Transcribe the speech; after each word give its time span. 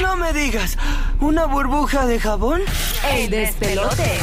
No 0.00 0.16
me 0.16 0.32
digas, 0.32 0.76
¿una 1.20 1.46
burbuja 1.46 2.06
de 2.06 2.20
jabón? 2.20 2.62
El 3.12 3.28
despelote. 3.30 4.18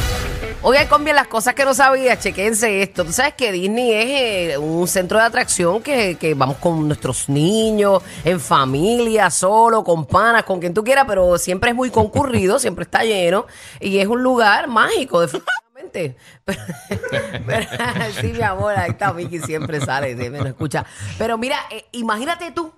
Oigan, 0.62 0.88
con 0.88 1.04
bien 1.04 1.16
las 1.16 1.28
cosas 1.28 1.54
que 1.56 1.64
no 1.66 1.74
sabía, 1.74 2.18
chequense 2.20 2.82
esto. 2.82 3.06
Tú 3.06 3.12
sabes 3.14 3.34
que 3.34 3.52
Disney 3.52 3.94
es 3.94 4.54
eh, 4.54 4.58
un 4.58 4.88
centro 4.88 5.18
de 5.20 5.26
atracción 5.26 5.82
que, 5.82 6.16
que 6.18 6.34
vamos 6.34 6.58
con 6.58 6.86
nuestros 6.88 7.28
niños, 7.30 8.02
en 8.24 8.40
familia, 8.40 9.30
solo, 9.30 9.84
con 9.84 10.06
panas, 10.06 10.44
con 10.44 10.60
quien 10.60 10.74
tú 10.74 10.84
quieras, 10.84 11.06
pero 11.08 11.38
siempre 11.38 11.70
es 11.72 11.76
muy 11.76 11.90
concurrido, 11.90 12.60
siempre 12.60 12.84
está 12.84 13.04
lleno 13.04 13.46
y 13.80 14.00
es 14.00 14.08
un 14.08 14.22
lugar 14.24 14.68
mágico, 14.68 15.22
definitivamente. 15.22 15.60
Pero- 16.46 16.62
pero- 17.48 17.68
sí, 18.22 18.28
mi 18.28 18.42
amor, 18.42 18.76
ahí 18.78 18.92
está 18.92 19.12
Vicky, 19.12 19.40
siempre 19.40 19.80
sale, 19.82 20.14
me 20.16 20.40
lo 20.40 20.48
escucha. 20.48 20.86
Pero 21.18 21.38
mira, 21.38 21.58
eh, 21.72 21.86
imagínate 21.94 22.52
tú 22.52 22.72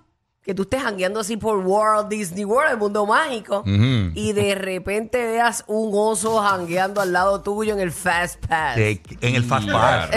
que 0.44 0.54
tú 0.54 0.62
estés 0.62 0.82
jangueando 0.82 1.20
así 1.20 1.36
por 1.36 1.58
World 1.58 2.08
Disney 2.08 2.44
World, 2.44 2.72
el 2.72 2.76
mundo 2.78 3.06
mágico, 3.06 3.62
y 3.64 4.32
de 4.32 4.56
repente 4.56 5.24
veas 5.24 5.62
un 5.68 5.92
oso 5.94 6.40
jangueando 6.42 7.00
al 7.00 7.12
lado 7.12 7.42
tuyo 7.42 7.74
en 7.74 7.78
el 7.80 7.92
Fast 7.92 8.44
Pass. 8.46 8.74
De- 8.74 9.00
en 9.20 9.36
el 9.36 9.44
Fast 9.44 9.70
Pass. 9.70 10.10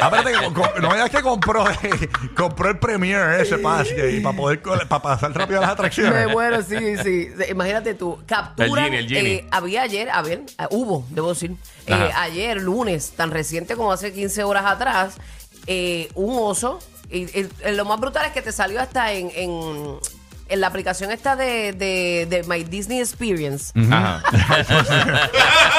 Aparte, 0.00 0.30
que 0.40 0.52
co- 0.54 0.70
no 0.80 0.92
digas 0.92 1.10
que 1.10 1.20
compró, 1.20 1.64
compró 2.36 2.68
el 2.70 2.78
Premiere 2.78 3.42
ese 3.42 3.58
pass 3.58 3.88
para 4.22 4.36
poder 4.36 4.62
para 4.62 5.02
pasar 5.02 5.32
rápido 5.34 5.58
a 5.58 5.62
las 5.62 5.70
Me 5.70 5.72
atracciones. 5.72 6.28
muero, 6.30 6.62
sí, 6.62 6.96
sí. 7.02 7.28
Imagínate 7.50 7.94
tú, 7.94 8.18
capturan. 8.24 8.70
El 8.70 8.84
Genie, 8.84 8.98
el 9.00 9.08
Genie. 9.08 9.34
eh, 9.38 9.48
había 9.50 9.82
ayer, 9.82 10.10
a 10.10 10.22
ver, 10.22 10.42
eh, 10.58 10.66
hubo, 10.70 11.04
debo 11.10 11.30
decir, 11.30 11.56
eh, 11.86 11.92
Ajá. 11.92 12.22
ayer, 12.22 12.62
lunes, 12.62 13.14
tan 13.16 13.32
reciente 13.32 13.74
como 13.74 13.90
hace 13.90 14.12
15 14.12 14.44
horas 14.44 14.64
atrás, 14.64 15.16
eh, 15.66 16.08
un 16.14 16.36
oso. 16.38 16.78
Y, 17.10 17.18
y- 17.40 17.48
y 17.68 17.72
lo 17.74 17.84
más 17.84 18.00
brutal 18.00 18.26
es 18.26 18.32
que 18.32 18.42
te 18.42 18.52
salió 18.52 18.80
hasta 18.80 19.12
en, 19.12 19.30
en, 19.34 19.98
en 20.48 20.60
la 20.60 20.66
aplicación 20.66 21.10
esta 21.12 21.36
de, 21.36 21.72
de, 21.72 22.26
de 22.28 22.42
My 22.48 22.64
Disney 22.64 22.98
Experience. 23.00 23.72
Ajá. 23.90 24.22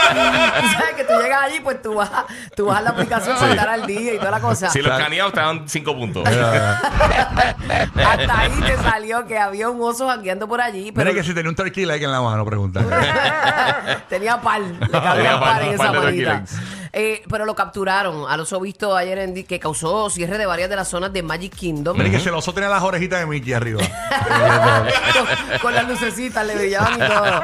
Tú 0.07 0.67
sabes 0.71 0.93
que 0.95 1.03
tú 1.03 1.11
llegas 1.21 1.43
allí, 1.43 1.59
pues 1.61 1.81
tú 1.81 1.93
vas, 1.95 2.09
tú 2.55 2.65
vas 2.67 2.77
a 2.77 2.81
la 2.81 2.89
aplicación 2.91 3.35
para 3.37 3.51
estar 3.51 3.67
al 3.69 3.85
día 3.85 4.13
y 4.13 4.17
toda 4.17 4.31
la 4.31 4.39
cosa. 4.39 4.69
Si 4.69 4.81
los 4.81 4.91
escaneados 4.97 5.33
te 5.33 5.39
dan 5.41 5.67
5 5.67 5.95
puntos. 5.95 6.25
Hasta 6.27 8.39
ahí 8.39 8.51
te 8.65 8.77
salió 8.77 9.25
que 9.27 9.37
había 9.37 9.69
un 9.69 9.81
oso 9.81 10.07
jangueando 10.07 10.47
por 10.47 10.61
allí, 10.61 10.91
pero 10.93 11.09
Mira 11.09 11.21
que 11.21 11.27
si 11.27 11.33
tenía 11.33 11.49
un 11.49 11.55
turkey 11.55 11.85
leg 11.85 12.01
en 12.03 12.11
la 12.11 12.21
mano, 12.21 12.45
pregunta. 12.45 12.81
Tenía 14.09 14.39
par, 14.41 14.61
le 14.61 14.79
cabía 14.91 15.13
Tenía 15.15 15.39
par, 15.39 15.61
en 15.63 15.73
esa 15.73 15.91
manita. 15.91 16.43
Eh, 16.99 17.21
pero 17.29 17.45
lo 17.45 17.53
capturaron 17.53 18.25
al 18.27 18.39
oso 18.39 18.59
visto 18.59 18.95
ayer 18.95 19.19
en 19.19 19.45
que 19.45 19.59
causó 19.59 20.09
cierre 20.09 20.39
de 20.39 20.47
varias 20.47 20.67
de 20.67 20.75
las 20.75 20.87
zonas 20.87 21.13
de 21.13 21.21
Magic 21.21 21.53
Kingdom. 21.53 21.95
Mira 21.95 22.09
que 22.09 22.19
si 22.19 22.27
el 22.29 22.33
oso 22.33 22.53
tenía 22.53 22.69
las 22.69 22.81
orejitas 22.81 23.19
de 23.19 23.27
Mickey 23.27 23.53
arriba. 23.53 23.81
con, 25.13 25.59
con 25.61 25.73
las 25.75 25.87
lucecitas 25.87 26.45
le 26.45 26.55
brillaban 26.55 26.95
y 26.95 26.97
todo. 26.97 27.41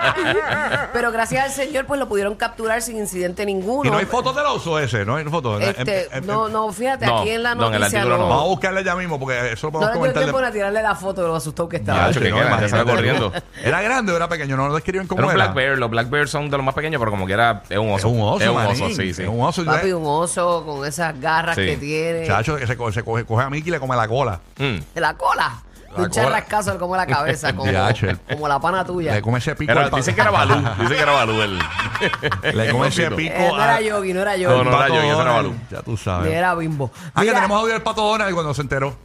Pero 0.93 1.11
gracias 1.11 1.43
al 1.45 1.51
señor, 1.51 1.85
pues 1.85 1.99
lo 1.99 2.07
pudieron 2.07 2.35
capturar 2.35 2.81
sin 2.81 2.97
incidente 2.97 3.45
ninguno. 3.45 3.87
Y 3.87 3.91
no 3.91 3.97
hay 3.99 4.05
fotos 4.05 4.35
del 4.35 4.45
oso 4.45 4.79
ese, 4.79 5.05
¿no 5.05 5.17
hay 5.17 5.25
fotos. 5.25 5.61
Este, 5.61 6.05
Em- 6.05 6.09
em- 6.13 6.25
no, 6.25 6.47
em- 6.47 6.53
no, 6.53 6.71
fíjate, 6.73 7.05
No, 7.05 7.19
aquí 7.19 7.29
en 7.29 7.43
la 7.43 7.53
no, 7.55 7.67
en 7.67 7.73
el 7.75 7.79
noticia 7.81 8.03
no. 8.05 8.09
no. 8.17 8.27
Vamos 8.29 8.43
a 8.43 8.47
buscarle 8.47 8.83
ya 8.83 8.95
mismo 8.95 9.19
porque 9.19 9.51
eso 9.53 9.67
lo 9.67 9.73
No 9.73 9.79
podemos 9.79 9.93
dio 9.93 9.99
comentar. 9.99 10.23
tiempo 10.23 10.39
de- 10.39 10.47
a 10.47 10.51
tirarle 10.51 10.81
la 10.81 10.95
foto 10.95 11.21
de 11.21 11.27
lo 11.27 11.35
asustado 11.35 11.69
que 11.69 11.77
estaba. 11.77 12.09
Ya, 12.11 12.19
que 12.19 12.29
no, 12.31 12.37
imagínate. 12.37 12.69
sale 12.69 12.91
corriendo. 12.91 13.31
¿Era 13.63 13.81
grande 13.81 14.11
o 14.13 14.15
era 14.15 14.27
pequeño? 14.27 14.57
No 14.57 14.67
lo 14.67 14.73
describen 14.73 15.07
como 15.07 15.19
Era 15.21 15.27
un 15.27 15.35
era. 15.35 15.43
Black 15.45 15.55
Bear. 15.55 15.77
Los 15.77 15.89
Black 15.91 16.09
Bears 16.09 16.31
son 16.31 16.49
de 16.49 16.57
los 16.57 16.65
más 16.65 16.73
pequeños, 16.73 16.99
pero 16.99 17.11
como 17.11 17.25
quiera, 17.27 17.61
es 17.69 17.77
un 17.77 17.89
Es 17.89 18.03
oso. 18.03 18.09
un 18.09 18.21
oso, 18.21 18.43
Es 18.43 18.49
un 18.49 18.57
oso, 18.57 18.87
sí, 18.95 19.13
sí. 19.13 19.21
Es 19.23 19.27
un 19.29 19.42
oso. 19.43 19.65
Papi, 19.65 19.91
un 19.91 20.03
oso 20.05 20.63
con 20.65 20.85
esas 20.85 21.19
garras 21.19 21.55
Sí. 21.55 21.65
que 21.65 21.77
tiene. 21.77 22.25
Chacho, 22.27 22.55
que 22.57 22.65
se 22.67 22.75
coge, 22.77 22.93
se 22.93 23.03
coge, 23.03 23.25
coge 23.25 23.43
a 23.43 23.49
Mickey 23.49 23.69
y 23.69 23.71
le 23.71 23.79
come 23.79 23.95
la 23.95 24.07
cola. 24.07 24.39
Mm. 24.57 24.77
De 24.95 25.01
la 25.01 25.13
cola. 25.15 25.61
La 25.95 25.99
Un 26.05 26.09
cola. 26.09 26.09
charrascazo 26.09 26.73
le 26.73 26.79
come 26.79 26.97
la 26.97 27.05
cabeza, 27.05 27.53
como, 27.55 27.69
Diache. 27.69 28.17
como 28.27 28.47
la 28.47 28.59
pana 28.59 28.83
tuya. 28.83 29.13
Le 29.13 29.21
come 29.21 29.37
ese 29.37 29.55
pico. 29.55 29.71
Era- 29.71 29.83
al 29.83 29.89
pa- 29.91 29.97
dicen 29.97 30.15
que 30.15 30.21
era 30.21 30.31
Balú. 30.31 30.55
Dicen 30.79 30.87
que 30.97 31.03
era 31.03 31.11
Balú 31.11 31.41
el. 31.41 31.59
Le 32.55 32.71
come 32.71 32.87
ese 32.87 33.11
pico. 33.11 33.33
Eh, 33.35 33.49
no 33.51 33.63
era 33.63 33.79
Yogi, 33.81 34.13
no 34.13 34.21
era 34.21 34.31
No, 34.31 34.37
Yogi. 34.37 34.55
no 34.55 34.61
era 34.61 34.71
Pato 34.71 34.87
Yogi, 34.95 34.97
ese 34.97 35.07
era 35.07 35.15
Donald. 35.17 35.35
Balú. 35.37 35.55
Ya 35.69 35.81
tú 35.83 35.95
sabes. 35.97 36.33
Era 36.33 36.55
bimbo. 36.55 36.89
Ah, 37.13 37.19
que 37.21 37.27
Mira, 37.27 37.33
tenemos 37.35 37.59
audio 37.61 37.73
del 37.73 37.81
pato 37.83 38.01
Donald 38.03 38.33
cuando 38.33 38.53
se 38.55 38.61
enteró. 38.63 38.95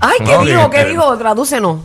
Ay, 0.00 0.18
¿qué 0.24 0.36
Ok, 0.36 0.44
dijo? 0.44 0.70
¿Qué 0.70 0.84
dijo? 0.84 1.16
Tradúcenos. 1.16 1.80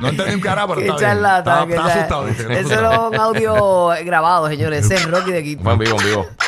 No 0.00 0.08
entendí 0.08 0.34
un 0.34 0.40
cara, 0.40 0.66
pero 0.66 0.80
Qué 0.80 0.86
está 0.86 0.96
bien. 0.98 1.10
charlatán, 1.10 1.54
Está, 1.54 1.66
qué 1.66 1.74
está 1.74 1.88
char- 1.88 1.98
asustado. 1.98 2.26
dice. 2.26 2.60
Eso 2.60 2.74
era 2.74 3.00
un 3.00 3.14
audio 3.20 3.88
grabado, 4.04 4.48
señores. 4.48 4.84
Ese 4.84 4.94
es 4.96 5.10
Rocky 5.10 5.32
de 5.32 5.42
Quito. 5.42 5.62
Fue 5.62 5.72
en 5.72 5.78
vivo, 5.78 5.96
en 6.00 6.06
vivo. 6.06 6.26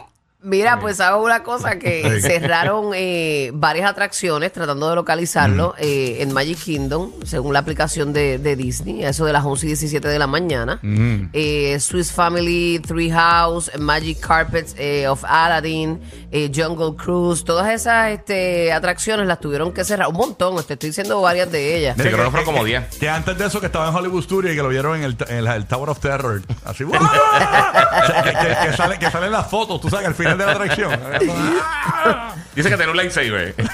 Mira, 0.43 0.79
pues 0.79 0.99
hago 0.99 1.23
una 1.23 1.43
cosa 1.43 1.77
que 1.77 2.19
cerraron 2.21 2.91
eh, 2.95 3.51
varias 3.53 3.89
atracciones 3.89 4.51
tratando 4.51 4.89
de 4.89 4.95
localizarlo 4.95 5.75
eh, 5.77 6.17
en 6.19 6.33
Magic 6.33 6.57
Kingdom, 6.57 7.11
según 7.23 7.53
la 7.53 7.59
aplicación 7.59 8.11
de, 8.11 8.39
de 8.39 8.55
Disney, 8.55 9.03
a 9.05 9.09
eso 9.09 9.23
de 9.25 9.33
las 9.33 9.45
11 9.45 9.65
y 9.65 9.69
17 9.69 10.07
de 10.07 10.17
la 10.19 10.25
mañana. 10.27 10.79
Eh, 11.33 11.77
Swiss 11.79 12.11
Family, 12.11 12.79
Three 12.85 13.11
House, 13.11 13.69
Magic 13.77 14.19
Carpets 14.19 14.73
eh, 14.79 15.07
of 15.07 15.23
Aladdin, 15.25 16.01
eh, 16.31 16.51
Jungle 16.53 16.95
Cruise, 16.95 17.43
todas 17.43 17.69
esas 17.71 18.09
este, 18.09 18.73
atracciones 18.73 19.27
las 19.27 19.39
tuvieron 19.39 19.71
que 19.71 19.83
cerrar. 19.83 20.07
Un 20.07 20.15
montón, 20.17 20.55
te 20.65 20.73
estoy 20.73 20.89
diciendo 20.89 21.21
varias 21.21 21.51
de 21.51 21.77
ellas. 21.77 21.95
Sí, 21.97 22.03
creo 22.03 22.17
que 22.25 22.31
fueron 22.31 22.45
como 22.45 22.63
10. 22.65 22.97
Que 22.97 23.09
antes 23.09 23.37
de 23.37 23.45
eso 23.45 23.59
que 23.59 23.67
estaba 23.67 23.89
en 23.89 23.95
Hollywood 23.95 24.23
Studio 24.23 24.51
y 24.51 24.55
que 24.55 24.63
lo 24.63 24.69
vieron 24.69 24.97
en 24.97 25.03
el, 25.03 25.17
en 25.27 25.37
el- 25.37 25.47
el 25.47 25.65
Tower 25.67 25.89
of 25.91 25.99
Terror. 25.99 26.41
Así. 26.65 26.83
sea, 28.07 28.23
que, 28.23 28.31
que- 28.31 28.69
que 28.71 28.77
sale, 28.77 28.97
que 28.97 29.11
salen 29.11 29.31
las 29.31 29.47
fotos, 29.49 29.79
tú 29.81 29.89
sabes, 29.89 30.07
al 30.07 30.15
final 30.15 30.30
de 30.37 30.45
la 30.45 30.51
atracción. 30.51 30.91
Dice 32.55 32.69
que 32.69 32.75
tiene 32.75 32.91
un 32.91 32.97
lightsaber. 32.97 33.55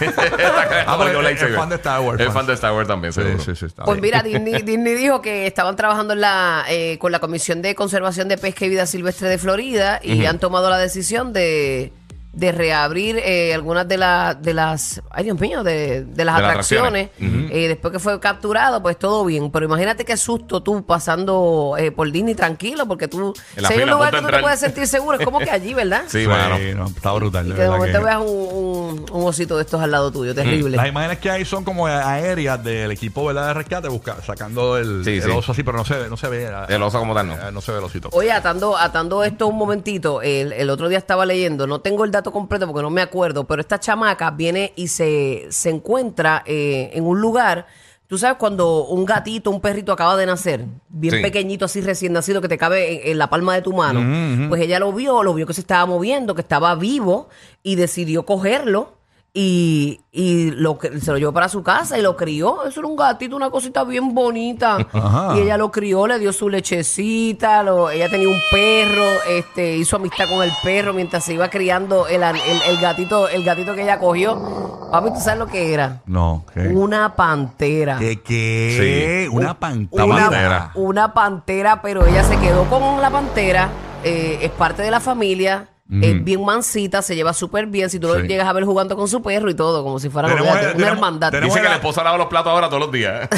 Ah, 0.89 0.97
pero 1.03 1.19
un 1.19 1.25
es- 1.25 1.41
es 1.41 1.55
fan 1.55 1.69
de 1.69 1.75
Star 1.75 1.99
Wars, 2.01 2.19
Es 2.21 2.31
fan. 2.33 2.45
de 2.45 2.53
Star 2.53 2.73
Wars 2.73 2.87
también, 2.87 3.11
seguro. 3.11 3.39
sí, 3.39 3.55
sí, 3.55 3.65
está 3.65 3.83
Pues 3.83 3.99
bien. 3.99 4.13
mira, 4.13 4.23
Disney, 4.23 4.61
Disney 4.63 4.93
dijo 4.95 5.21
que 5.21 5.47
estaban 5.47 5.75
trabajando 5.75 6.13
en 6.13 6.21
la, 6.21 6.63
eh, 6.69 6.97
con 6.99 7.11
la 7.11 7.19
Comisión 7.19 7.61
de 7.61 7.75
Conservación 7.75 8.27
de 8.27 8.37
Pesca 8.37 8.65
y 8.65 8.69
Vida 8.69 8.85
Silvestre 8.85 9.27
de 9.29 9.37
Florida 9.37 9.99
y 10.03 10.25
han 10.25 10.39
tomado 10.39 10.69
la 10.69 10.77
decisión 10.77 11.33
de, 11.33 11.91
de 12.37 12.51
reabrir 12.51 13.17
eh, 13.17 13.51
algunas 13.55 13.87
de, 13.87 13.97
las 13.97 14.39
de 14.39 14.53
las, 14.53 15.01
ay 15.09 15.23
Dios 15.23 15.39
mío, 15.39 15.63
de, 15.63 16.03
de 16.05 16.05
las 16.05 16.15
De 16.15 16.23
las 16.25 16.35
atracciones. 16.51 17.09
atracciones. 17.09 17.51
Eh, 17.51 17.67
después 17.67 17.91
que 17.91 17.97
fue 17.99 18.19
capturado, 18.19 18.79
pues 18.83 18.99
todo 18.99 19.25
bien. 19.25 19.49
Pero 19.49 19.65
imagínate 19.65 20.05
qué 20.05 20.15
susto 20.17 20.61
tú 20.61 20.85
pasando 20.85 21.75
eh, 21.79 21.91
por 21.91 22.11
Disney 22.11 22.35
tranquilo, 22.35 22.85
porque 22.87 23.07
tú, 23.07 23.33
En 23.55 23.63
la 23.63 23.69
si 23.69 23.73
hay 23.75 23.81
un 23.83 23.89
lugar 23.89 24.13
que 24.13 24.21
tú 24.21 24.27
te 24.27 24.39
puedes 24.39 24.59
sentir 24.59 24.85
seguro, 24.87 25.17
es 25.17 25.25
como 25.25 25.39
que 25.39 25.49
allí, 25.49 25.73
¿verdad? 25.73 26.03
Sí, 26.07 26.21
Sí, 26.21 26.27
mano. 26.27 26.57
no, 26.75 26.85
está 26.87 27.11
brutal. 27.13 27.47
Y 27.47 27.53
que 27.53 27.61
de 27.61 27.69
momento 27.69 27.97
que- 27.99 28.05
veas 28.05 28.17
un, 28.19 28.27
un- 28.27 29.05
un 29.11 29.25
osito 29.27 29.55
de 29.57 29.63
estos 29.63 29.81
al 29.81 29.89
lado 29.89 30.11
tuyo, 30.11 30.35
terrible. 30.35 30.77
Las 30.77 30.87
imágenes 30.87 31.17
que 31.17 31.31
hay 31.31 31.43
son 31.43 31.63
como 31.63 31.87
aéreas 31.87 32.63
del 32.63 32.91
equipo 32.91 33.25
¿verdad? 33.25 33.47
de 33.47 33.53
rescate 33.55 33.87
busca, 33.87 34.17
sacando 34.25 34.77
el, 34.77 35.03
Sí, 35.03 35.15
el 35.17 35.23
sí. 35.23 35.29
oso 35.31 35.53
así, 35.53 35.63
pero 35.63 35.77
no 35.77 35.85
se 35.85 35.95
ve, 35.97 36.09
no 36.09 36.17
se 36.17 36.27
ve. 36.29 36.49
El 36.69 36.83
oso 36.83 36.99
como 36.99 37.15
tal, 37.15 37.27
no. 37.27 37.33
eh, 37.33 37.51
No 37.51 37.61
se 37.61 37.71
ve 37.71 37.79
el 37.79 37.83
osito. 37.83 38.09
Oye, 38.11 38.31
atando, 38.31 38.77
atando 38.77 39.23
esto 39.23 39.47
un 39.47 39.57
momentito, 39.57 40.21
el, 40.21 40.53
el 40.53 40.69
otro 40.69 40.87
día 40.87 40.97
estaba 40.99 41.25
leyendo, 41.25 41.65
no 41.65 41.79
tengo 41.81 42.03
el 42.05 42.11
dato 42.11 42.26
completo 42.31 42.67
porque 42.67 42.81
no 42.81 42.89
me 42.89 43.01
acuerdo, 43.01 43.45
pero 43.45 43.61
esta 43.61 43.79
chamaca 43.79 44.31
viene 44.31 44.73
y 44.75 44.87
se, 44.87 45.47
se 45.49 45.69
encuentra 45.69 46.43
eh, 46.45 46.89
en 46.93 47.05
un 47.05 47.19
lugar, 47.21 47.65
tú 48.07 48.17
sabes, 48.17 48.37
cuando 48.37 48.85
un 48.85 49.05
gatito, 49.05 49.49
un 49.51 49.61
perrito 49.61 49.91
acaba 49.91 50.15
de 50.17 50.25
nacer, 50.25 50.65
bien 50.89 51.15
Sí. 51.15 51.21
pequeñito, 51.21 51.65
así 51.65 51.81
recién 51.81 52.13
nacido, 52.13 52.41
que 52.41 52.47
te 52.47 52.57
cabe 52.57 53.03
en, 53.05 53.11
en 53.11 53.17
la 53.17 53.29
palma 53.29 53.53
de 53.55 53.61
tu 53.61 53.73
mano, 53.73 54.47
pues 54.49 54.61
ella 54.61 54.79
lo 54.79 54.91
vio, 54.93 55.23
lo 55.23 55.33
vio 55.33 55.45
que 55.47 55.53
se 55.53 55.61
estaba 55.61 55.85
moviendo, 55.85 56.33
que 56.35 56.41
estaba 56.41 56.73
vivo 56.75 57.29
y 57.63 57.75
decidió 57.75 58.25
cogerlo. 58.25 58.96
Y, 59.39 60.01
y 60.11 60.49
lo, 60.49 60.79
que- 60.79 60.99
se 60.99 61.11
lo 61.11 61.19
llevó 61.19 61.31
para 61.31 61.47
su 61.47 61.61
casa 61.61 61.95
y 61.99 62.01
lo 62.01 62.17
crió. 62.17 62.65
Eso 62.65 62.79
era 62.79 62.89
un 62.89 62.95
gatito, 62.95 63.35
una 63.35 63.51
cosita 63.51 63.83
bien 63.83 64.15
bonita. 64.15 64.77
Ajá. 64.93 65.35
Y 65.37 65.41
ella 65.41 65.57
lo 65.57 65.69
crió, 65.71 66.07
le 66.07 66.17
dio 66.17 66.33
su 66.33 66.49
lechecita, 66.49 67.61
lo- 67.61 67.91
ella 67.91 68.09
tenía 68.09 68.29
un 68.29 68.39
perro, 68.49 69.05
este, 69.29 69.77
hizo 69.77 69.97
amistad 69.97 70.27
con 70.27 70.41
el 70.43 70.51
perro 70.63 70.91
mientras 70.93 71.23
se 71.23 71.35
iba 71.35 71.49
criando 71.51 72.07
el, 72.07 72.23
el- 72.23 72.61
el 72.67 72.77
gatito, 72.81 73.29
el 73.29 73.43
gatito 73.43 73.75
que 73.75 73.83
ella 73.83 73.99
cogió. 73.99 74.87
Papi, 74.91 75.09
¿tú 75.13 75.19
sabes 75.19 75.37
lo 75.37 75.45
que 75.45 75.71
era? 75.71 76.01
No, 76.07 76.43
¿qué? 76.53 76.61
Una 76.69 77.15
pantera. 77.15 77.99
¿Qué? 77.99 78.21
qué? 78.23 79.27
Una 79.31 79.37
Una, 79.51 79.59
pantera. 79.59 80.07
pantera. 80.07 80.71
una 80.73 81.13
pantera, 81.13 81.81
pero 81.83 82.07
ella 82.07 82.23
se 82.23 82.37
quedó 82.39 82.63
con 82.71 83.01
la 83.01 83.11
pantera, 83.11 83.69
eh, 84.03 84.39
es 84.41 84.49
parte 84.51 84.81
de 84.81 84.89
la 84.89 84.99
familia, 84.99 85.67
es 85.89 86.23
bien 86.23 86.43
mansita, 86.43 87.01
se 87.01 87.15
lleva 87.15 87.31
súper 87.33 87.65
bien. 87.67 87.89
Si 87.89 87.97
tú 87.99 88.07
lo 88.07 88.19
Sí. 88.19 88.27
llegas 88.27 88.47
a 88.47 88.53
ver 88.53 88.65
jugando 88.65 88.95
con 88.97 89.07
su 89.07 89.21
perro 89.21 89.49
y 89.49 89.53
todo, 89.55 89.83
como 89.83 89.99
si 89.99 90.09
fuera 90.09 90.27
Tenemos- 90.27 90.51
una 90.51 90.59
tenemos- 90.59 90.83
hermandad. 90.91 91.31
tenemos- 91.31 91.53
Dice 91.53 91.63
que 91.63 91.69
la- 91.69 91.75
esposa 91.75 92.03
lava 92.03 92.17
los 92.17 92.27
platos 92.27 92.51
ahora 92.51 92.67
todos 92.67 92.81
los 92.81 92.91
días. 92.91 93.27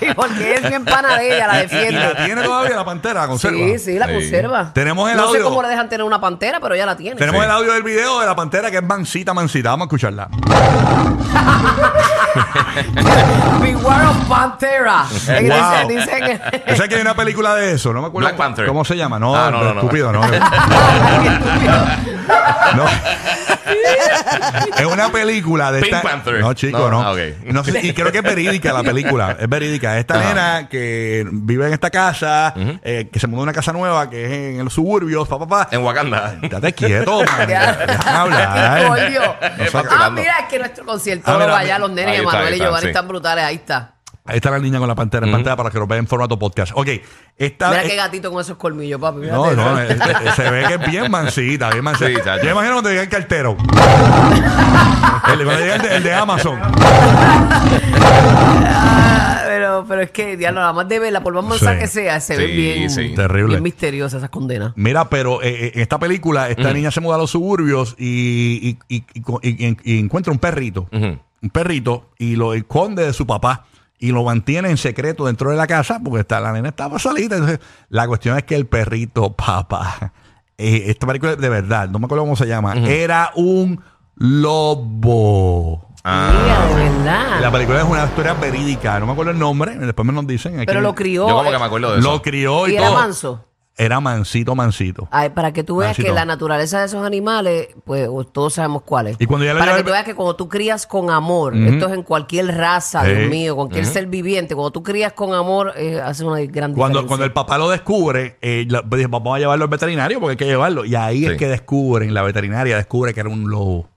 Sí, 0.00 0.06
porque 0.16 0.54
es 0.54 0.68
bien 0.68 0.84
pana 0.84 1.16
de 1.18 1.34
ella, 1.36 1.46
la 1.46 1.58
¿Y 1.58 1.62
defiende. 1.62 1.92
la 2.00 2.24
tiene 2.24 2.42
todavía 2.42 2.76
la 2.76 2.84
pantera? 2.84 3.20
¿La 3.22 3.28
conserva? 3.28 3.56
Sí, 3.56 3.78
sí, 3.78 3.98
la 3.98 4.06
Sí. 4.06 4.12
conserva. 4.14 4.70
Tenemos 4.72 5.10
el 5.10 5.16
no 5.16 5.24
sé 5.24 5.36
audio. 5.38 5.44
cómo 5.44 5.62
le 5.62 5.68
dejan 5.68 5.88
tener 5.88 6.04
una 6.04 6.20
pantera, 6.20 6.58
pero 6.60 6.74
ella 6.74 6.86
la 6.86 6.96
tiene. 6.96 7.16
Tenemos 7.16 7.40
Sí. 7.40 7.44
el 7.46 7.50
audio 7.50 7.72
del 7.72 7.82
video 7.82 8.20
de 8.20 8.26
la 8.26 8.34
pantera 8.34 8.70
que 8.70 8.78
es 8.78 8.82
mansita, 8.82 9.32
mansita. 9.34 9.70
Vamos 9.70 9.84
a 9.84 9.86
escucharla. 9.86 10.28
Big 13.62 13.76
War 13.84 14.06
of 14.06 14.16
Pantera. 14.28 15.04
Eh, 15.28 15.48
Wow. 15.48 15.88
Dicen, 15.88 16.20
dicen 16.20 16.24
que... 16.24 16.58
¿Tú 16.58 16.76
sabes 16.76 16.88
que 16.88 16.94
hay 16.96 17.00
una 17.02 17.14
película 17.14 17.54
de 17.54 17.72
eso? 17.72 17.92
No 17.92 18.00
me 18.00 18.08
acuerdo. 18.08 18.28
Black 18.28 18.36
Panther. 18.38 18.66
¿Cómo 18.66 18.84
se 18.84 18.96
llama? 18.96 19.18
No, 19.18 19.34
Ah, 19.36 19.50
no, 19.50 19.62
no, 19.62 19.74
no. 19.74 19.80
estúpido, 19.80 20.12
no. 20.12 20.20
No. 22.76 22.86
es 24.78 24.86
una 24.86 25.10
película 25.12 25.72
de 25.72 25.82
Pink 25.82 25.92
esta... 25.94 26.08
Panther. 26.08 26.40
No, 26.40 26.54
chico, 26.54 26.78
No, 26.78 26.90
no. 26.90 27.02
ah, 27.02 27.12
ok. 27.12 27.18
No 27.46 27.64
sé, 27.64 27.80
y 27.86 27.92
creo 27.92 28.10
que 28.10 28.18
es 28.18 28.24
verídica 28.24 28.72
la 28.72 28.82
película. 28.82 29.36
Es 29.38 29.48
verídica. 29.48 29.98
Esta 29.98 30.14
Ajá. 30.14 30.28
nena 30.28 30.68
que 30.68 31.26
vive 31.30 31.66
en 31.66 31.72
esta 31.74 31.90
casa, 31.90 32.54
eh, 32.82 33.08
que 33.12 33.18
se 33.20 33.26
mudó 33.26 33.40
a 33.40 33.44
una 33.44 33.52
casa 33.52 33.72
nueva, 33.72 34.08
que 34.08 34.24
es 34.24 34.32
en 34.58 34.64
los 34.64 34.72
suburbios, 34.72 35.28
papá, 35.28 35.46
papá. 35.46 35.68
En 35.70 35.82
Wakanda. 35.82 36.36
Estate 36.42 36.72
quieto, 36.72 37.22
man. 37.24 37.52
Hablar. 38.06 38.98
Ah, 39.90 40.10
mira, 40.10 40.34
es 40.40 40.46
que 40.48 40.58
nuestro 40.58 40.84
concierto 40.84 41.30
Ah, 41.30 41.38
mira, 41.38 41.58
allá, 41.58 41.78
los 41.78 41.90
nenes, 41.90 42.20
ahí 42.20 42.54
y 42.54 42.58
Giovanni 42.58 42.88
están 42.88 43.08
brutales, 43.08 43.44
ahí 43.44 43.56
está. 43.56 43.91
Ahí 44.24 44.36
está 44.36 44.52
la 44.52 44.60
niña 44.60 44.78
con 44.78 44.86
la 44.86 44.94
pantera 44.94 45.26
en 45.26 45.32
pantalla 45.32 45.56
para 45.56 45.70
que 45.70 45.78
lo 45.78 45.86
vean 45.88 46.00
en 46.00 46.06
formato 46.06 46.38
podcast. 46.38 46.70
Ok, 46.76 46.88
esta... 47.36 47.70
Mira 47.70 47.82
qué 47.82 47.96
gatito 47.96 48.30
con 48.30 48.40
esos 48.40 48.56
colmillos, 48.56 49.00
papi. 49.00 49.26
No, 49.26 49.50
no, 49.52 49.80
eh, 49.80 49.88
eh, 49.90 49.96
se 50.36 50.48
ve 50.48 50.64
que 50.68 50.74
es 50.74 50.86
bien 50.90 51.10
mansita, 51.10 51.70
bien 51.70 51.82
mansita. 51.82 52.08
Sí, 52.08 52.14
chacho. 52.24 52.44
Yo 52.44 52.50
imagino 52.52 52.74
cuando 52.74 52.90
llega 52.90 53.02
el 53.02 53.08
cartero. 53.08 53.56
el, 53.58 55.44
cuando 55.44 55.58
llega 55.58 55.74
el 55.74 55.82
de, 55.82 55.96
el 55.96 56.02
de 56.04 56.14
Amazon. 56.14 56.56
Ah, 58.74 59.42
pero, 59.46 59.84
pero 59.88 60.02
es 60.02 60.10
que, 60.10 60.36
diablo, 60.36 60.60
nada 60.60 60.72
más 60.72 60.88
de 60.88 60.98
verla, 60.98 61.22
por 61.22 61.34
más 61.34 61.44
mansa 61.44 61.72
Sí. 61.74 61.78
que 61.80 61.86
sea, 61.86 62.20
se 62.20 62.36
ve 62.36 62.46
Sí, 62.46 62.52
bien, 62.52 62.90
sí. 62.90 63.12
Terrible. 63.14 63.48
bien 63.48 63.62
misteriosa 63.62 64.18
esas 64.18 64.30
condenas. 64.30 64.72
Mira, 64.76 65.08
pero 65.08 65.42
eh, 65.42 65.66
eh, 65.66 65.72
en 65.74 65.80
esta 65.80 65.98
película, 65.98 66.48
esta 66.48 66.72
niña 66.72 66.90
se 66.90 67.00
muda 67.00 67.16
a 67.16 67.18
los 67.18 67.30
suburbios 67.30 67.94
y, 67.98 68.78
y- 68.88 68.96
y- 68.96 69.04
y 69.14 69.20
co- 69.20 69.40
y- 69.42 69.76
y 69.84 69.98
encuentra 69.98 70.32
un 70.32 70.38
perrito. 70.38 70.86
Un 70.92 71.50
perrito 71.50 72.10
y 72.18 72.36
lo 72.36 72.54
esconde 72.54 73.04
de 73.04 73.12
su 73.12 73.26
papá 73.26 73.64
y 74.02 74.10
lo 74.10 74.24
mantiene 74.24 74.68
en 74.68 74.76
secreto 74.78 75.26
dentro 75.26 75.50
de 75.50 75.56
la 75.56 75.68
casa 75.68 76.00
porque 76.02 76.22
está, 76.22 76.40
la 76.40 76.50
nena 76.52 76.70
estaba 76.70 76.98
salida. 76.98 77.36
Entonces, 77.36 77.60
la 77.88 78.08
cuestión 78.08 78.36
es 78.36 78.42
que 78.42 78.56
el 78.56 78.66
perrito, 78.66 79.32
papá, 79.36 80.12
eh, 80.58 80.86
esta 80.88 81.06
película 81.06 81.36
de 81.36 81.48
verdad, 81.48 81.88
no 81.88 82.00
me 82.00 82.06
acuerdo 82.06 82.24
cómo 82.24 82.34
se 82.34 82.46
llama, 82.46 82.74
era 82.74 83.30
un 83.36 83.80
lobo. 84.16 85.88
Mira, 86.04 86.66
de 86.66 86.74
verdad. 86.74 87.40
La 87.40 87.52
película 87.52 87.78
es 87.78 87.88
una 87.88 88.04
historia 88.06 88.34
verídica, 88.34 88.98
no 88.98 89.06
me 89.06 89.12
acuerdo 89.12 89.30
el 89.30 89.38
nombre, 89.38 89.76
después 89.76 90.04
me 90.04 90.12
nos 90.12 90.26
dicen. 90.26 90.56
aquí. 90.56 90.66
Pero 90.66 90.80
lo 90.80 90.96
crió. 90.96 91.28
Yo 91.28 91.36
como 91.36 91.52
que 91.52 91.58
me 91.58 91.64
acuerdo 91.64 91.92
de 91.92 92.00
eso. 92.00 92.10
Lo 92.10 92.20
crió 92.22 92.66
y, 92.66 92.72
y 92.72 92.76
era 92.76 92.88
todo. 92.88 92.96
manso. 92.96 93.44
Era 93.78 94.00
mansito, 94.00 94.54
mansito. 94.54 95.08
Ay, 95.10 95.30
para 95.30 95.52
que 95.52 95.64
tú 95.64 95.76
veas 95.78 95.90
Mansito. 95.90 96.08
que 96.08 96.14
la 96.14 96.26
naturaleza 96.26 96.80
de 96.80 96.86
esos 96.86 97.04
animales, 97.06 97.68
pues 97.84 98.06
o- 98.10 98.22
todos 98.24 98.52
sabemos 98.54 98.82
cuáles. 98.82 99.16
Y 99.18 99.24
cuando 99.26 99.46
ya 99.46 99.54
le 99.54 99.60
para 99.60 99.72
que 99.72 99.78
el- 99.78 99.84
tú 99.86 99.92
veas 99.92 100.04
que 100.04 100.14
cuando 100.14 100.36
tú 100.36 100.48
crías 100.48 100.86
con 100.86 101.08
amor, 101.10 101.56
esto 101.56 101.86
es 101.88 101.94
en 101.94 102.02
cualquier 102.02 102.54
raza, 102.54 103.04
Sí. 103.04 103.12
Dios 103.12 103.30
mío, 103.30 103.56
cualquier 103.56 103.86
ser 103.86 104.06
viviente, 104.08 104.54
cuando 104.54 104.72
tú 104.72 104.82
crías 104.82 105.14
con 105.14 105.32
amor, 105.32 105.72
eh, 105.76 106.00
hace 106.00 106.22
una 106.24 106.38
gran 106.40 106.74
Cuando, 106.74 107.00
diferencia. 107.00 107.08
cuando 107.08 107.24
el 107.24 107.32
papá 107.32 107.56
lo 107.56 107.70
descubre, 107.70 108.36
eh, 108.42 108.66
la- 108.68 108.82
pues, 108.82 108.98
dice, 108.98 109.08
vamos 109.10 109.34
a 109.36 109.38
llevarlo 109.38 109.64
al 109.64 109.70
veterinario 109.70 110.20
porque 110.20 110.32
hay 110.32 110.36
que 110.36 110.44
llevarlo. 110.46 110.84
Y 110.84 110.94
ahí 110.94 111.24
es 111.24 111.32
Sí. 111.32 111.36
que 111.38 111.48
descubren, 111.48 112.12
la 112.12 112.22
veterinaria 112.22 112.76
descubre 112.76 113.14
que 113.14 113.20
era 113.20 113.30
un 113.30 113.48
lobo. 113.48 113.88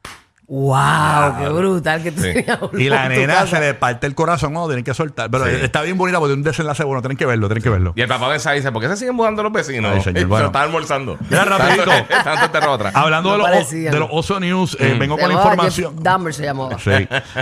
¡Wow! 0.47 1.37
¡Qué 1.39 1.49
brutal 1.49 2.03
que 2.03 2.11
tú 2.11 2.21
Sí. 2.21 2.33
tenías 2.33 2.59
un 2.61 2.79
Y 2.79 2.89
la 2.89 2.95
lobo 3.03 3.07
en 3.07 3.13
tu 3.15 3.19
nena 3.21 3.33
casa. 3.33 3.47
se 3.57 3.59
le 3.61 3.73
parte 3.73 4.07
el 4.07 4.15
corazón, 4.15 4.53
no, 4.53 4.65
tienen 4.67 4.83
que 4.83 4.93
soltar. 4.93 5.29
Pero 5.31 5.45
Sí. 5.45 5.51
está 5.63 5.81
bien 5.81 5.97
bonita 5.97 6.19
porque 6.19 6.31
tiene 6.31 6.39
un 6.41 6.43
desenlace 6.43 6.83
bueno, 6.83 7.01
tienen 7.01 7.17
que 7.17 7.25
verlo, 7.25 7.47
tienen 7.47 7.63
que 7.63 7.69
verlo. 7.69 7.93
Y 7.95 8.01
el 8.01 8.07
papá 8.07 8.29
pensaba 8.29 8.55
y 8.55 8.59
dice, 8.59 8.71
¿por 8.71 8.81
qué 8.81 8.87
se 8.89 8.97
siguen 8.97 9.15
mudando 9.15 9.43
los 9.43 9.51
vecinos? 9.51 9.91
Ay, 9.93 10.01
señor, 10.01 10.19
Se 10.19 10.25
bueno. 10.25 10.45
están 10.47 10.61
almorzando. 10.63 11.17
Ya, 11.29 11.45
rapidito. 11.45 11.91
Tanto 12.23 12.49
terror 12.51 12.69
otra. 12.69 12.91
Hablando 12.93 13.31
de, 13.31 13.37
No 13.37 13.43
los, 13.43 13.51
parecían. 13.51 13.93
de 13.93 13.99
los 13.99 14.09
Oso 14.11 14.39
News, 14.39 14.77
eh, 14.79 14.95
vengo 14.99 15.15
Se 15.15 15.21
con 15.21 15.29
la 15.29 15.35
llamaba 15.35 15.53
información. 15.55 15.93
Jeff 15.95 16.03
Dahmer 16.03 16.33
se 16.33 16.43
llamaba. 16.43 16.77
Sí. 16.79 16.91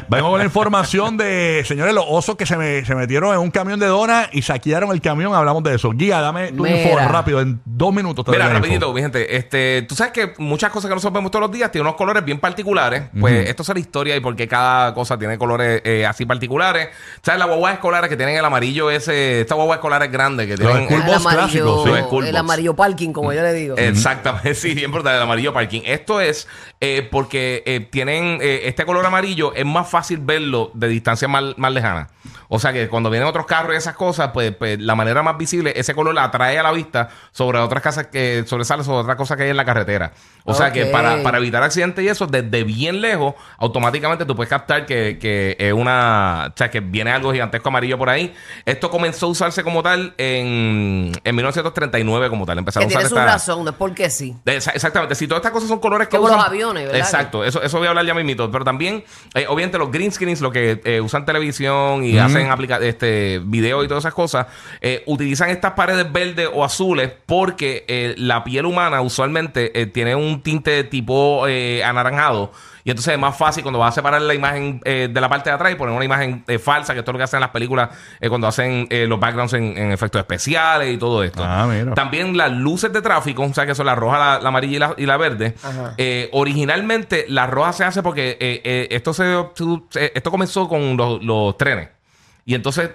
Vengo 0.09 0.29
con 0.29 0.39
la 0.39 0.45
información 0.45 1.17
de, 1.17 1.63
señores, 1.65 1.93
los 1.93 2.05
osos 2.07 2.35
que 2.35 2.45
se, 2.45 2.57
me- 2.57 2.85
se 2.85 2.95
metieron 2.95 3.33
en 3.33 3.39
un 3.39 3.51
camión 3.51 3.79
de 3.79 3.87
donas 3.87 4.29
y 4.31 4.41
saquearon 4.41 4.91
el 4.91 5.01
camión. 5.01 5.33
Hablamos 5.33 5.63
de 5.63 5.75
eso. 5.75 5.91
Guía, 5.91 6.21
dame 6.21 6.51
tu 6.51 6.63
Mira. 6.63 6.77
info 6.81 6.97
rápido, 7.09 7.41
en 7.41 7.59
dos 7.65 7.93
minutos. 7.93 8.23
te 8.25 8.31
doy 8.31 8.37
Mira, 8.37 8.45
la 8.45 8.51
info. 8.53 8.63
rapidito, 8.63 8.93
mi 8.93 9.01
gente, 9.01 9.35
este, 9.35 9.81
tú 9.87 9.95
sabes 9.95 10.13
que 10.13 10.33
muchas 10.37 10.71
cosas 10.71 10.87
que 10.89 10.95
nosotros 10.95 11.13
vemos 11.13 11.31
todos 11.31 11.41
los 11.41 11.51
días 11.51 11.71
tienen 11.71 11.87
unos 11.87 11.97
colores 11.97 12.23
bien 12.23 12.39
particulares. 12.39 12.92
Pues 13.19 13.49
esto 13.49 13.63
es 13.63 13.69
la 13.69 13.79
historia 13.79 14.15
y 14.15 14.19
por 14.19 14.35
qué 14.35 14.47
cada 14.47 14.93
cosa 14.93 15.17
tiene 15.17 15.37
colores 15.37 15.81
eh, 15.83 16.05
así 16.05 16.25
particulares. 16.25 16.89
¿Sabes? 17.21 17.39
Las 17.39 17.47
guaguas 17.47 17.73
escolares 17.73 18.09
que 18.09 18.17
tienen 18.17 18.35
el 18.35 18.45
amarillo 18.45 18.89
ese, 18.89 19.41
estas 19.41 19.55
guaguas 19.55 19.77
escolares 19.77 20.11
grandes 20.11 20.47
que 20.47 20.57
Los 20.57 20.71
tienen... 20.71 20.87
school 20.87 21.01
El 21.01 21.13
amarillo, 21.13 21.29
clásicos, 21.29 21.83
sí. 21.83 21.89
Los 21.89 21.99
school 21.99 22.27
el 22.27 22.37
amarillo 22.37 22.75
parking, 22.75 23.13
como 23.13 23.33
yo 23.33 23.41
le 23.41 23.53
digo. 23.53 23.77
Exactamente, 23.77 24.55
sí, 24.55 24.73
bien 24.73 24.91
brutal, 24.91 25.15
el 25.15 25.21
amarillo 25.21 25.53
parking. 25.53 25.81
Esto 25.85 26.21
es 26.21 26.47
eh, 26.85 27.07
porque 27.09 27.63
eh, 27.65 27.79
tienen 27.79 28.39
eh, 28.41 28.63
este 28.65 28.85
color 28.85 29.05
amarillo, 29.05 29.53
es 29.55 29.65
más 29.65 29.89
fácil 29.89 30.19
verlo 30.19 30.69
de 30.73 30.89
distancia 30.89 31.29
más, 31.29 31.57
más 31.57 31.71
lejana. 31.71 32.09
O 32.49 32.59
sea 32.59 32.73
que 32.73 32.89
cuando 32.89 33.09
vienen 33.09 33.27
otros 33.27 33.45
carros 33.45 33.73
y 33.73 33.77
esas 33.77 33.95
cosas, 33.95 34.31
pues, 34.33 34.53
pues 34.55 34.79
la 34.79 34.93
manera 34.93 35.23
más 35.23 35.37
visible, 35.37 35.73
ese 35.75 35.95
color 35.95 36.13
la 36.13 36.25
atrae 36.25 36.59
a 36.59 36.63
la 36.63 36.71
vista 36.73 37.09
sobre 37.31 37.59
otras 37.59 37.81
casas 37.81 38.07
que 38.07 38.43
sobresale 38.45 38.83
sobre 38.83 38.99
otras 38.99 39.15
cosas 39.15 39.37
que 39.37 39.43
hay 39.43 39.49
en 39.49 39.57
la 39.57 39.63
carretera. 39.63 40.11
O 40.43 40.53
sea 40.53 40.73
que 40.73 40.87
para, 40.87 41.23
para 41.23 41.37
evitar 41.37 41.63
accidentes 41.63 42.03
y 42.03 42.09
eso, 42.09 42.27
desde 42.27 42.65
bien 42.65 42.82
lejos, 42.91 43.35
automáticamente 43.57 44.25
tú 44.25 44.35
puedes 44.35 44.49
captar 44.49 44.85
que, 44.85 45.17
que 45.19 45.55
es 45.57 45.71
una. 45.73 46.47
O 46.53 46.57
sea, 46.57 46.69
que 46.69 46.79
viene 46.81 47.11
algo 47.11 47.31
gigantesco 47.31 47.69
amarillo 47.69 47.97
por 47.97 48.09
ahí. 48.09 48.33
Esto 48.65 48.89
comenzó 48.89 49.27
a 49.27 49.29
usarse 49.29 49.63
como 49.63 49.81
tal 49.81 50.13
en, 50.17 51.11
en 51.23 51.35
1939, 51.35 52.29
como 52.29 52.45
tal. 52.45 52.55
que 52.55 52.59
Empezaron 52.59 52.85
a 52.85 52.87
usar 52.87 52.99
tiene 53.01 53.09
su 53.09 53.15
esta- 53.15 53.25
razón, 53.33 53.63
no 53.63 53.71
es 53.71 53.75
porque 53.77 54.09
sí. 54.09 54.35
Exactamente, 54.45 55.15
si 55.15 55.27
todas 55.27 55.39
estas 55.41 55.51
cosas 55.53 55.69
son 55.69 55.79
colores 55.79 56.07
que 56.07 56.17
Como 56.17 56.27
usan- 56.27 56.37
los 56.37 56.47
aviones, 56.47 56.83
¿verdad? 56.85 56.99
Exacto, 56.99 57.43
eso, 57.43 57.61
eso 57.61 57.77
voy 57.77 57.87
a 57.87 57.89
hablar 57.91 58.05
ya 58.05 58.13
mismito. 58.13 58.51
Pero 58.51 58.65
también, 58.65 59.03
eh, 59.33 59.45
obviamente, 59.47 59.77
los 59.77 59.91
green 59.91 60.11
screens, 60.11 60.41
lo 60.41 60.51
que 60.51 60.81
eh, 60.83 61.01
usan 61.01 61.25
televisión 61.25 62.03
y 62.03 62.17
hacen 62.17 62.49
aplica 62.51 62.77
este 62.77 63.39
video 63.43 63.83
y 63.83 63.87
todas 63.87 64.03
esas 64.03 64.13
cosas, 64.13 64.47
eh, 64.81 65.03
utilizan 65.05 65.49
estas 65.49 65.73
paredes 65.73 66.11
verdes 66.11 66.49
o 66.53 66.63
azules 66.63 67.11
porque 67.25 67.85
eh, 67.87 68.15
la 68.17 68.43
piel 68.43 68.65
humana 68.65 69.01
usualmente 69.01 69.79
eh, 69.79 69.85
tiene 69.85 70.15
un 70.15 70.41
tinte 70.41 70.83
tipo 70.83 71.45
eh, 71.47 71.83
anaranjado. 71.83 72.51
Y 72.85 72.89
entonces 72.89 73.13
es 73.13 73.19
más 73.19 73.37
fácil 73.37 73.63
cuando 73.63 73.79
vas 73.79 73.93
a 73.93 73.95
separar 73.95 74.21
la 74.21 74.33
imagen 74.33 74.81
eh, 74.83 75.07
de 75.09 75.21
la 75.21 75.29
parte 75.29 75.49
de 75.49 75.55
atrás 75.55 75.71
y 75.71 75.75
poner 75.75 75.95
una 75.95 76.03
imagen 76.03 76.43
eh, 76.47 76.59
falsa, 76.59 76.93
que 76.93 76.99
esto 76.99 77.11
es 77.11 77.13
lo 77.13 77.17
que 77.17 77.23
hacen 77.23 77.37
en 77.37 77.41
las 77.41 77.51
películas 77.51 77.89
eh, 78.19 78.27
cuando 78.27 78.45
hacen 78.47 78.87
eh, 78.89 79.05
los 79.07 79.19
backgrounds 79.19 79.53
en, 79.53 79.77
en 79.77 79.91
efectos 79.93 80.19
especiales 80.19 80.93
y 80.93 80.97
todo 80.97 81.23
esto. 81.23 81.43
Ah, 81.45 81.65
mira. 81.69 81.93
También 81.93 82.35
las 82.35 82.51
luces 82.51 82.91
de 82.91 83.01
tráfico, 83.01 83.43
o 83.43 83.53
sea 83.53 83.65
que 83.65 83.73
son 83.73 83.85
la 83.85 83.95
roja, 83.95 84.17
la, 84.19 84.39
la 84.41 84.49
amarilla 84.49 84.75
y 84.75 84.79
la, 84.79 84.95
y 84.97 85.05
la 85.05 85.17
verde. 85.17 85.55
eh, 85.97 86.29
originalmente 86.33 87.25
la 87.29 87.47
roja 87.47 87.73
se 87.73 87.83
hace 87.83 88.03
porque 88.03 88.31
eh, 88.39 88.61
eh, 88.63 88.87
esto 88.91 89.13
se, 89.13 89.23
se- 89.89 90.11
esto 90.15 90.31
comenzó 90.31 90.67
con 90.67 90.97
los, 90.97 91.23
los 91.23 91.57
trenes. 91.57 91.89
Y 92.45 92.55
entonces, 92.55 92.91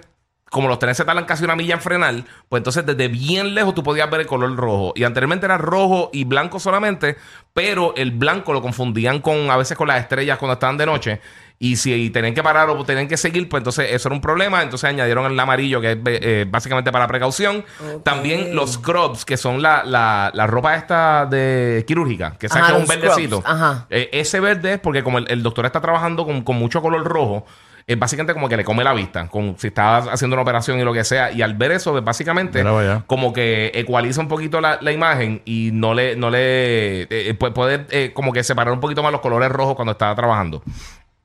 como 0.49 0.67
los 0.67 0.79
trenes 0.79 0.97
se 0.97 1.05
tardan 1.05 1.25
casi 1.25 1.43
una 1.43 1.55
milla 1.55 1.75
en 1.75 1.81
frenar, 1.81 2.15
pues 2.47 2.59
entonces 2.59 2.85
desde 2.85 3.07
bien 3.07 3.53
lejos 3.53 3.75
tú 3.75 3.83
podías 3.83 4.09
ver 4.09 4.21
el 4.21 4.27
color 4.27 4.55
rojo. 4.55 4.93
Y 4.95 5.03
anteriormente 5.03 5.45
era 5.45 5.57
rojo 5.57 6.09
y 6.13 6.23
blanco 6.23 6.59
solamente, 6.59 7.17
pero 7.53 7.93
el 7.95 8.11
blanco 8.11 8.53
lo 8.53 8.61
confundían 8.61 9.19
con 9.19 9.51
a 9.51 9.57
veces 9.57 9.77
con 9.77 9.87
las 9.87 10.01
estrellas 10.01 10.37
cuando 10.37 10.53
estaban 10.53 10.77
de 10.77 10.85
noche. 10.85 11.21
Y 11.61 11.75
si 11.75 12.09
tenían 12.09 12.33
que 12.33 12.41
parar 12.41 12.69
o 12.69 12.85
tenían 12.85 13.09
que 13.09 13.17
seguir, 13.17 13.49
pues 13.49 13.59
entonces 13.59 13.87
eso 13.91 14.07
era 14.07 14.15
un 14.15 14.21
problema. 14.21 14.63
Entonces 14.63 14.89
añadieron 14.89 15.29
el 15.29 15.37
amarillo, 15.37 15.81
que 15.81 15.91
es 15.91 15.97
eh, 16.05 16.45
básicamente 16.49 16.89
para 16.89 17.05
precaución. 17.05 17.65
También 18.03 18.55
los 18.55 18.75
scrubs, 18.75 19.25
que 19.25 19.35
son 19.35 19.61
la, 19.61 19.83
la, 19.83 20.31
la 20.33 20.47
ropa 20.47 20.75
esta 20.75 21.25
de 21.25 21.83
quirúrgica, 21.85 22.37
que 22.39 22.47
saca 22.47 22.75
un 22.75 22.87
verdecito. 22.87 23.43
ajá. 23.45 23.87
Eh, 23.89 24.09
ese 24.13 24.39
verde 24.39 24.75
es 24.75 24.79
porque 24.79 25.03
como 25.03 25.17
el, 25.17 25.29
el 25.29 25.43
doctor 25.43 25.65
está 25.65 25.81
trabajando 25.81 26.25
con, 26.25 26.43
con 26.43 26.55
mucho 26.55 26.81
color 26.81 27.03
rojo, 27.03 27.45
eh, 27.89 27.95
básicamente 27.95 28.33
como 28.33 28.47
que 28.47 28.55
le 28.55 28.63
come 28.63 28.83
la 28.83 28.93
vista, 28.93 29.27
con, 29.27 29.55
si 29.57 29.67
está 29.67 29.97
haciendo 29.97 30.35
una 30.35 30.43
operación 30.43 30.79
y 30.79 30.83
lo 30.83 30.93
que 30.93 31.03
sea. 31.03 31.31
Y 31.31 31.41
al 31.41 31.55
ver 31.55 31.71
eso, 31.71 31.91
pues, 31.91 32.03
básicamente 32.03 32.61
como 33.07 33.33
que 33.33 33.71
ecualiza 33.73 34.21
un 34.21 34.27
poquito 34.29 34.61
la, 34.61 34.77
la 34.79 34.91
imagen 34.93 35.41
y 35.43 35.71
no 35.73 35.93
le, 35.93 36.15
no 36.15 36.29
le 36.29 37.01
eh, 37.09 37.35
pu- 37.37 37.51
puede 37.51 37.85
eh, 37.89 38.11
como 38.13 38.31
que 38.31 38.43
separar 38.43 38.73
un 38.73 38.79
poquito 38.79 39.03
más 39.03 39.11
los 39.11 39.21
colores 39.21 39.49
rojos 39.49 39.75
cuando 39.75 39.91
está 39.93 40.15
trabajando. 40.15 40.63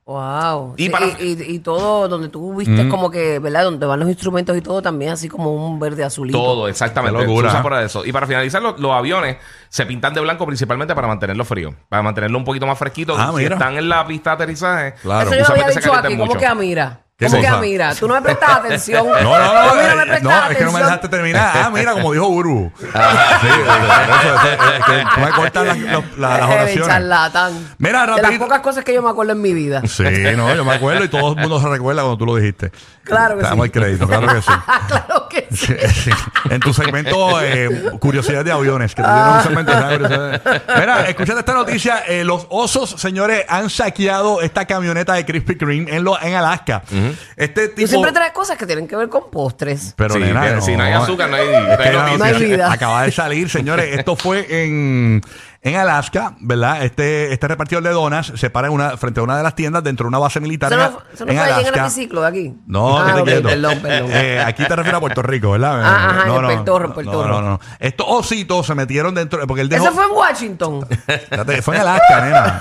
Wow. 0.07 0.75
Y 0.77 0.85
Sí, 0.85 0.91
para- 0.91 1.07
y, 1.07 1.15
y- 1.21 1.55
y 1.55 1.59
todo 1.61 2.09
donde 2.09 2.29
tú 2.29 2.55
viste 2.57 2.89
como 2.91 3.11
que, 3.11 3.39
¿verdad? 3.39 3.65
Donde 3.65 3.87
van 3.87 3.99
los 4.01 4.09
instrumentos 4.09 4.55
y 4.55 4.61
todo 4.61 4.83
también 4.83 5.13
así 5.13 5.29
como 5.29 5.55
un 5.55 5.79
verde 5.79 6.05
azulito. 6.05 6.37
Todo, 6.39 6.69
exactamente. 6.69 7.19
Qué 7.21 7.25
locura. 7.27 7.49
Se 7.51 7.55
usa 7.57 7.63
para 7.63 7.83
eso. 7.83 8.05
Y 8.05 8.13
para 8.13 8.27
finalizar, 8.27 8.61
los, 8.61 8.79
los 8.79 8.93
aviones 8.93 9.39
se 9.71 9.87
pintan 9.87 10.13
de 10.13 10.21
blanco 10.21 10.45
principalmente 10.45 10.95
para 10.95 11.09
mantenerlo 11.09 11.45
frío, 11.47 11.75
para 11.89 12.03
mantenerlo 12.03 12.37
un 12.37 12.45
poquito 12.45 12.67
más 12.67 12.79
fresquito. 12.79 13.15
Ah, 13.19 13.29
si 13.31 13.37
mira. 13.45 13.55
están 13.55 13.77
en 13.79 13.89
la 13.89 14.07
pista 14.07 14.31
de 14.31 14.35
aterrizaje, 14.35 14.95
Claro. 15.01 15.31
Eso 15.33 15.39
yo 15.47 15.53
había 15.53 15.69
dicho 15.75 15.95
aquí. 15.95 16.13
¿Cómo 16.17 16.27
mucho. 16.27 16.39
que 16.39 16.47
a 16.47 16.55
mira? 16.55 17.01
¿Qué 17.17 17.27
¿Cómo 17.27 17.39
que 17.41 17.47
cosa? 17.47 17.59
a 17.59 17.61
mira? 17.61 17.95
Tú 17.95 18.09
no 18.09 18.15
me 18.15 18.23
prestas 18.23 18.51
atención. 18.51 19.07
No, 19.23 19.23
no, 19.23 19.35
A 19.37 19.67
no, 19.67 19.75
mí 19.77 19.83
no 19.89 19.97
me 19.97 20.03
eh, 20.03 20.07
prestas 20.07 20.23
no, 20.25 20.51
es 20.51 20.57
que 20.59 20.65
no 20.65 20.73
me 20.73 20.79
dejaste 20.81 21.09
terminar. 21.09 21.53
Ah, 21.55 21.71
mira, 21.73 21.93
como 21.93 22.13
dijo 22.13 22.27
Guru. 22.27 22.73
Sí, 22.81 22.87
por 22.89 22.97
eso, 22.97 24.35
es- 24.49 24.53
es 24.81 24.85
que 24.85 25.05
tú 25.15 25.21
me 25.21 25.31
cortas 25.31 25.67
las, 25.67 25.79
los- 25.79 26.19
las- 26.19 26.41
las 26.41 26.49
oraciones. 26.51 26.87
charlatán. 26.89 27.75
Mira, 27.79 28.07
De 28.17 28.23
las 28.23 28.33
pocas 28.33 28.61
cosas 28.61 28.83
que 28.85 28.93
yo 28.93 29.01
me 29.01 29.11
acuerdo 29.11 29.33
en 29.33 29.43
mi 29.43 29.53
vida. 29.55 29.83
Sí, 29.87 30.03
no, 30.37 30.53
yo 30.57 30.65
me 30.65 30.75
acuerdo 30.75 31.05
y 31.05 31.09
todo 31.09 31.31
el 31.35 31.37
mundo 31.37 31.61
se 31.61 31.69
recuerda 31.69 32.03
cuando 32.03 32.19
tú 32.19 32.27
lo 32.27 32.35
dijiste. 32.37 32.73
Claro 33.05 33.37
que 33.37 33.43
Te 33.43 33.49
damos 33.49 33.65
sí. 33.65 33.67
el 33.73 33.73
crédito, 33.73 34.09
claro 34.09 34.27
que 34.35 34.43
sí. 34.43 34.51
claro 34.89 35.24
que 35.35 35.47
sí. 35.57 35.67
Sí, 35.67 35.91
sí. 36.05 36.11
En 36.51 36.61
tu 36.61 36.73
segmento 36.73 37.41
eh, 37.43 37.69
Curiosidades 37.99 38.45
de 38.45 38.53
aviones, 38.53 38.95
que 38.95 39.03
tienes 39.03 39.23
un 39.37 39.43
segmento. 39.43 39.73
Mira, 40.79 41.09
escúchate 41.09 41.41
esta 41.41 41.55
noticia. 41.55 42.05
eh, 42.07 42.25
los 42.25 42.47
osos, 42.51 42.91
señores, 42.99 43.45
han 43.49 43.71
saqueado 43.71 44.41
esta 44.43 44.65
camioneta 44.67 45.15
de 45.15 45.25
Krispy 45.25 45.57
Kreme 45.57 45.95
en, 45.95 46.05
lo, 46.05 46.21
en 46.21 46.35
Alaska. 46.35 46.83
Este 47.37 47.69
tipo... 47.69 47.83
Tú 47.83 47.89
siempre 47.89 48.13
traes 48.13 48.33
cosas 48.33 48.57
que 48.57 48.67
tienen 48.67 48.87
que 48.87 48.97
ver 48.97 49.09
con 49.09 49.31
postres. 49.31 49.95
Pero 49.97 50.15
Sí, 50.15 50.21
nena, 50.21 50.43
que 50.47 50.55
no. 50.57 50.61
si 50.63 50.77
no 50.77 50.83
hay 50.85 50.93
azúcar, 50.93 51.29
no 51.31 51.37
hay- 51.37 51.49
hay. 51.49 52.17
No 52.19 52.25
hay 52.25 52.35
vida. 52.43 52.73
Acaba 52.73 53.03
de 53.05 53.11
salir, 53.13 53.49
señores. 53.51 53.99
Esto 53.99 54.17
fue 54.17 54.47
en, 54.65 55.23
en 55.65 55.77
Alaska, 55.77 56.35
¿verdad? 56.41 56.85
Este, 56.85 57.33
este 57.33 57.49
repartidor 57.49 57.83
de 57.83 57.91
donas 57.91 58.33
se 58.37 58.51
para 58.51 58.69
en 58.69 58.75
una, 58.75 58.97
frente 58.99 59.19
a 59.21 59.23
una 59.23 59.37
de 59.39 59.43
las 59.43 59.55
tiendas 59.55 59.83
dentro 59.83 60.05
de 60.05 60.09
una 60.09 60.19
base 60.19 60.39
militar 60.39 60.71
Eso 60.73 60.79
no, 60.83 60.99
eso 61.13 61.25
no 61.25 61.33
en 61.33 61.39
fue 61.39 61.47
allí 61.47 61.53
en 61.53 61.59
el 61.61 61.65
Alaska. 61.67 61.81
hemiciclo 61.81 62.21
de 62.21 62.29
aquí. 62.29 62.55
No, 62.67 62.99
ah, 62.99 63.23
perdón, 63.25 63.81
perdón. 63.81 64.11
Eh, 64.13 64.45
aquí 64.47 64.63
te 64.67 64.77
refieres 64.77 64.99
a 64.99 65.01
Puerto 65.01 65.23
Rico, 65.23 65.53
¿verdad? 65.53 65.81
Ah, 65.83 66.07
ajá, 66.11 66.27
no, 66.27 66.43
no, 66.43 66.49
Puerto- 66.49 66.79
no, 66.81 66.93
Puerto 66.95 67.13
no, 67.13 67.23
Rico. 67.25 67.41
no, 67.41 67.51
no. 67.51 67.61
Estos 67.79 68.07
ositos 68.09 68.67
se 68.67 68.75
metieron 68.75 69.15
dentro, 69.15 69.45
porque 69.47 69.63
él 69.63 69.69
dejó... 69.71 69.85
Eso 69.87 69.95
fue 69.95 70.05
en 70.05 70.11
Washington. 70.13 70.87
Espérate, 71.09 71.63
fue 71.63 71.77
en 71.77 71.81
Alaska, 71.81 72.21
nena. 72.21 72.61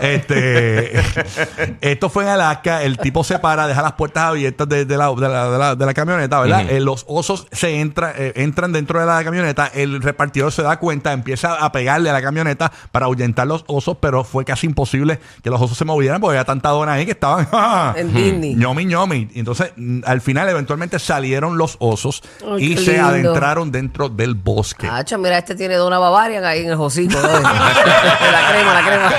Este, 0.00 0.98
esto 1.80 2.08
fue 2.10 2.24
en 2.24 2.30
Alaska. 2.30 2.82
El 2.82 2.98
tipo 2.98 3.24
se 3.24 3.38
para, 3.38 3.66
deja 3.66 3.82
las 3.82 3.92
puertas 3.92 4.24
abiertas 4.24 4.68
de, 4.68 4.84
de 4.84 4.96
la, 4.96 5.10
de, 5.14 5.28
la, 5.28 5.50
de 5.50 5.58
la- 5.58 5.74
de 5.76 5.86
la 5.86 5.94
camioneta, 5.94 6.40
¿verdad? 6.40 6.68
Eh, 6.70 6.80
los 6.80 7.04
osos 7.08 7.46
se 7.52 7.80
entra, 7.80 8.12
eh, 8.16 8.32
entran 8.36 8.72
dentro 8.72 9.00
de 9.00 9.06
la 9.06 9.22
camioneta. 9.24 9.70
El 9.74 10.02
repartidor 10.02 10.52
se 10.52 10.62
da 10.62 10.78
cuenta, 10.78 11.12
empieza 11.12 11.54
a 11.54 11.72
pegarle 11.72 12.10
a 12.10 12.12
la 12.12 12.22
camioneta 12.22 12.72
para 12.92 13.06
ahuyentar 13.06 13.46
los 13.46 13.64
osos, 13.66 13.96
pero 14.00 14.24
fue 14.24 14.44
casi 14.44 14.66
imposible 14.66 15.18
que 15.42 15.50
los 15.50 15.60
osos 15.60 15.76
se 15.78 15.84
movieran 15.84 16.20
porque 16.20 16.36
había 16.38 16.44
tanta 16.44 16.68
dona 16.70 16.92
ahí 16.94 17.04
que 17.04 17.12
estaban 17.12 17.46
En 17.96 18.12
Disney. 18.14 18.54
ñomi 18.54 18.84
ñomi. 18.84 19.28
Entonces, 19.34 19.72
mm, 19.76 20.00
al 20.04 20.20
final, 20.20 20.48
eventualmente 20.48 20.98
salieron 20.98 21.58
los 21.58 21.76
osos 21.78 22.22
y 22.58 22.76
se 22.76 22.92
lindo. 22.92 23.06
adentraron 23.08 23.70
dentro 23.72 24.08
del 24.08 24.34
bosque. 24.34 24.88
Hacho, 24.88 25.18
mira, 25.18 25.38
este 25.38 25.54
tiene 25.54 25.74
Dona 25.76 25.98
Bavarian 25.98 26.44
ahí 26.44 26.60
en 26.64 26.68
el 26.70 26.74
hocico. 26.80 27.14
¿no? 27.20 27.22
la 27.40 28.48
crema, 28.50 28.74
la 28.74 28.82
crema. 28.86 29.10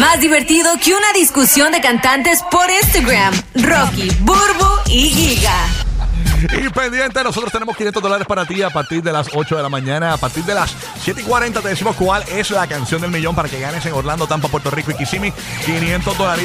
Más 0.00 0.20
divertido 0.20 0.70
que 0.82 0.94
una 0.94 1.12
discusión 1.14 1.72
de 1.72 1.80
cantantes 1.80 2.42
por 2.50 2.64
Instagram. 2.70 3.34
Rocky, 3.54 4.10
Burbu 4.20 4.66
y 4.86 5.10
Giga. 5.10 5.66
Y 6.42 6.68
pendiente, 6.70 7.22
nosotros 7.22 7.52
tenemos 7.52 7.76
500 7.76 8.02
dólares 8.02 8.26
para 8.26 8.44
ti 8.44 8.62
a 8.62 8.70
partir 8.70 9.02
de 9.02 9.12
las 9.12 9.28
8 9.32 9.56
de 9.56 9.62
la 9.62 9.68
mañana. 9.68 10.12
A 10.12 10.16
partir 10.16 10.44
de 10.44 10.54
las 10.54 10.74
7 11.02 11.20
y 11.20 11.24
40 11.24 11.60
te 11.60 11.68
decimos 11.68 11.94
cuál 11.96 12.24
es 12.28 12.50
la 12.50 12.66
canción 12.66 13.00
del 13.00 13.10
millón 13.10 13.34
para 13.34 13.48
que 13.48 13.60
ganes 13.60 13.86
en 13.86 13.92
Orlando, 13.92 14.26
Tampa, 14.26 14.48
Puerto 14.48 14.70
Rico 14.70 14.90
y 14.90 14.94
Kissimmee. 14.94 15.32
500 15.64 16.18
dólares. 16.18 16.40